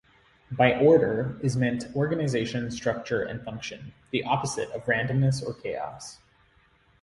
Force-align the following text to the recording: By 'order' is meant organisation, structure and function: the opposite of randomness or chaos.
By 0.51 0.73
'order' 0.79 1.37
is 1.43 1.55
meant 1.55 1.85
organisation, 1.95 2.71
structure 2.71 3.21
and 3.21 3.39
function: 3.43 3.93
the 4.09 4.23
opposite 4.23 4.71
of 4.71 4.85
randomness 4.85 5.45
or 5.45 5.53
chaos. 5.53 6.17